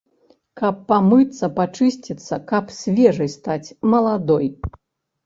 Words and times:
Каб 0.59 0.77
памыцца, 0.91 1.49
пачысціцца, 1.59 2.39
каб 2.53 2.73
свежай 2.79 3.29
стаць, 3.35 3.67
маладой. 3.93 4.47